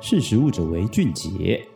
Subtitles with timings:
[0.00, 1.66] 识食物者为俊杰。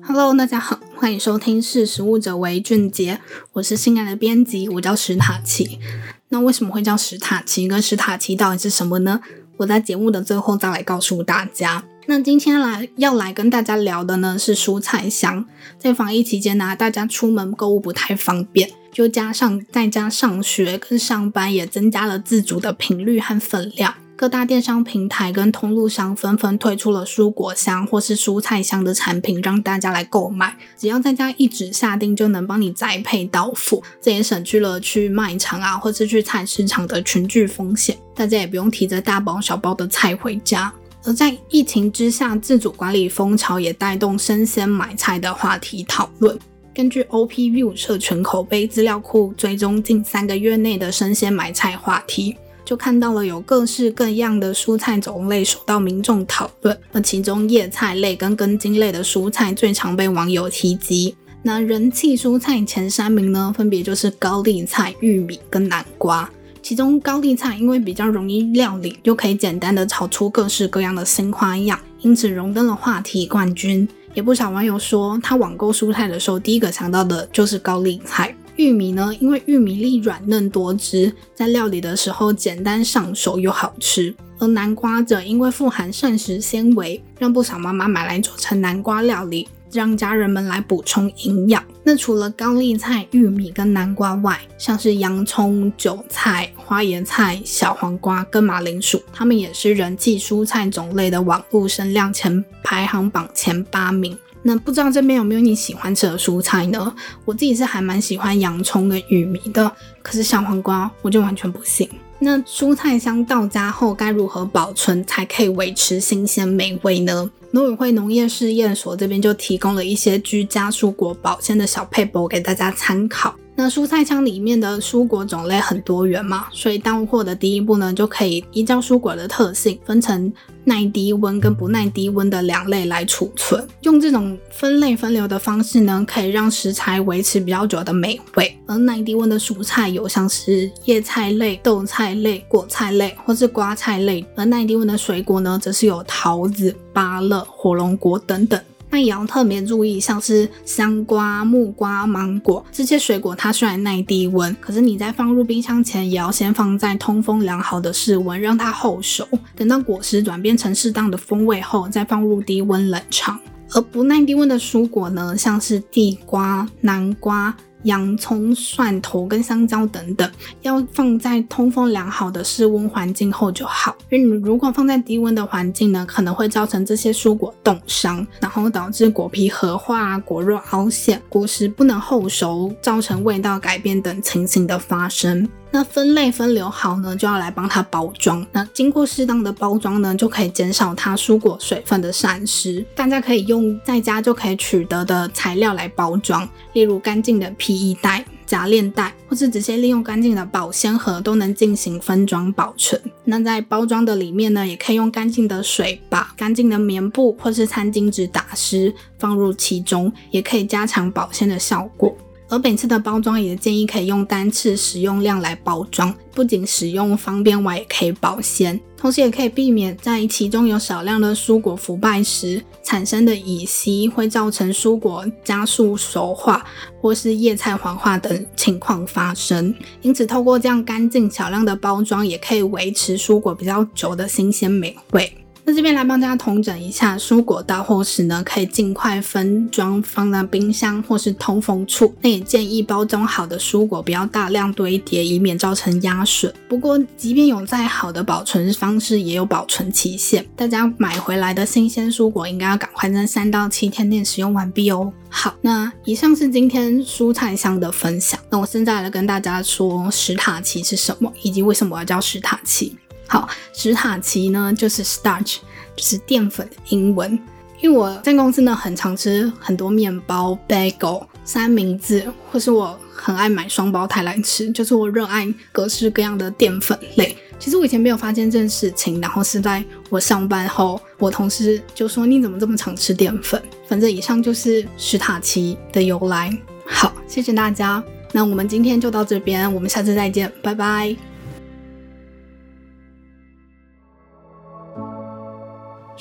[0.00, 3.16] Hello，大家好，欢迎收听《识食物者为俊杰》，
[3.54, 5.80] 我是新来的编辑，我叫史塔奇。
[6.28, 7.66] 那为什么会叫史塔奇？
[7.66, 9.20] 跟史塔奇到底是什么呢？
[9.56, 11.82] 我在节目的最后再来告诉大家。
[12.06, 15.44] 那今天来要来跟大家聊的呢是蔬菜箱。
[15.78, 23.94] 在防疫期间呢、大家出门购物不太方便，就加上在家上学跟上班也增加了自主的频率和分量。
[24.16, 30.56] 各大电商平台跟通路商纷纷推出了蔬果箱或是蔬菜箱的产品，让大家来购买。
[30.78, 37.96] 只要在家一纸下订，就能帮你宅配到付，这也省去了去卖场啊，或是去菜市场的群聚风险。
[38.14, 40.72] 大家也不用提着大包小包的菜回家。
[41.02, 46.38] 而在疫情之下，自主管理风潮也带动生鲜买菜的话题讨论。
[46.72, 56.78] 根据 OPV 社群口碑资料库追踪近三个月内的生鲜买菜话题，就看到了有各式各样的蔬菜种类受到民众讨论。
[56.92, 61.14] 那其中叶菜类跟根茎类的蔬菜最常被网友提及。
[61.42, 66.30] 那人气蔬菜前三名呢，分别就是高丽菜、玉米跟南瓜。
[66.62, 73.86] 其中高丽菜因为比较容易料理，就可以简单的炒出各式各样的新花样，因此荣登了话题冠军。
[74.14, 78.34] 也不少网友说，他网购蔬菜的时候，第一个想到的就是高丽菜。
[78.56, 84.14] 玉米呢，因为玉米粒软嫩多汁，在料理的时候简单上手又好吃。
[84.38, 89.48] 而南瓜则因为富含膳食纤维，让不少妈妈买来做成南瓜料理。
[89.72, 91.60] 让家人们来补充营养。
[91.82, 104.16] 那除了高丽菜、玉米跟南瓜外，像是洋葱、韭菜、花椰菜、小黄瓜跟马铃薯，它们也是人气蔬菜种类的网络声量前排行榜前八名。
[104.46, 106.94] 那不知道这边有没有你喜欢吃的蔬菜呢？
[107.24, 111.88] 我自己是还蛮喜欢洋葱跟玉米的，可是小黄瓜我就完全不行。
[112.18, 117.30] 那蔬菜箱到家后该如何保存才可以维持新鲜美味呢？
[117.52, 123.34] 农委会农业试验所这边就提供了一些居家蔬果保鲜的小配博给大家参考。
[123.56, 130.32] 那蔬菜箱里面的蔬果种类很多元嘛，所以当货的第一步呢，就可以依照蔬果的特性分成
[130.64, 133.64] 耐低温跟不耐低温的两类来储存。
[133.82, 138.58] 用这种分类分流的方式呢，可以让食材维持比较久的美味。
[138.66, 148.60] 而耐低温的蔬菜有像是叶菜类、豆菜类、果菜类或是瓜菜类，而耐低温的水果呢，则是有桃子、芭乐、火龙果等等。
[148.94, 159.26] 那也要特别注意，像是香瓜、木瓜、芒果这些水果，它虽然耐低温，可是你在放入冰箱前，也要先放在通风良好的室温，让它后熟。
[159.56, 163.36] 等到果实转变成适当的风味后，再放入低温冷藏。
[163.72, 167.52] 而不耐低温的蔬果呢，像是地瓜、南瓜。
[167.84, 170.30] 洋葱、蒜头跟香蕉等等，
[170.62, 173.96] 要放在通风良好的室温环境后就好。
[174.10, 185.48] 因为你如果放在低温的环境呢，可能会造成这些蔬果冻伤，然后导致果皮核化、果肉凹陷、果实不能后熟，造成味道改变等情形的发生。
[185.74, 188.46] 那分类分流好呢，就要来帮它包装。
[188.52, 192.86] 那经过适当的包装呢，就可以减少它蔬果水分的散失。
[192.94, 203.02] 大家可以用在家就可以取得的材料来包装，例如干净的 PE 袋、夹链袋，或是直接利用干净的保鲜盒，都能进行分装保存。
[203.24, 212.16] 那在包装的里面呢，也可以用干净的水把干净的棉布或是餐巾纸打湿，放入其中，也可以加强保鲜的效果。
[212.54, 226.64] 而每次的包装也建议可以用单次使用量来包装，不仅使用方便外，也可以保鲜，同时也可以避免在其中有少量的蔬果腐败时产生的乙烯，会造成蔬果加速熟化
[227.00, 229.74] 或是叶菜黄化等情况发生。
[230.00, 235.43] 因此，透过这样干净少量的包装，也可以维持蔬果比较久的新鲜美味。
[235.66, 242.14] 那这边来帮大家统整一下，蔬果到货时呢，可以尽快分装放在冰箱或是通风处。
[242.20, 246.52] 那也建议包装好的蔬果不要大量堆叠，以免造成压损。
[246.68, 250.46] 不过，即便有再好的保存方式，也有保存期限。
[250.54, 255.10] 大家买回来的新鲜蔬果应该要赶快在三到七天内使用完毕哦。
[255.30, 258.38] 好，那以上是今天蔬菜箱的分享。
[258.50, 262.94] 那我现在来跟大家说，史塔奇是什么，以及为什么要叫史塔奇。
[263.26, 265.56] 好，史塔奇呢，就是 starch，
[265.96, 267.38] 就是淀粉的英文。
[267.80, 277.36] 因为我在公司呢，很常吃很多面包、bagel、三明治，或是我很爱买双胞胎来吃，就是我热爱各式各样的淀粉类。
[277.58, 286.56] 其实我以前没有发现这件事情，然后是在我上班后，我同事就说：“你怎么这么常吃淀粉？”反正以上就是史塔奇的由来。
[286.86, 291.14] 好，谢谢大家，那我们今天就到这边，我们下次再见，拜拜。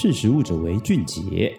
[0.00, 1.54] 识时务者为俊杰。